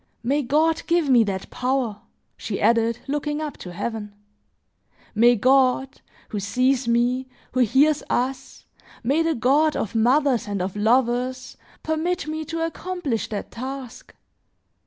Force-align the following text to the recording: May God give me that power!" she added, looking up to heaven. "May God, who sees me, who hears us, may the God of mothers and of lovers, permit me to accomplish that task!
May 0.23 0.41
God 0.41 0.81
give 0.87 1.09
me 1.11 1.23
that 1.25 1.51
power!" 1.51 2.01
she 2.35 2.59
added, 2.59 2.97
looking 3.07 3.39
up 3.39 3.55
to 3.57 3.71
heaven. 3.71 4.15
"May 5.13 5.35
God, 5.35 6.01
who 6.29 6.39
sees 6.39 6.87
me, 6.87 7.27
who 7.51 7.59
hears 7.59 8.01
us, 8.09 8.65
may 9.03 9.21
the 9.21 9.35
God 9.35 9.75
of 9.77 9.93
mothers 9.93 10.47
and 10.47 10.59
of 10.59 10.75
lovers, 10.75 11.55
permit 11.83 12.25
me 12.25 12.43
to 12.45 12.65
accomplish 12.65 13.29
that 13.29 13.51
task! 13.51 14.15